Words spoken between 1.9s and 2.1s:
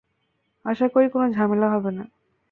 না।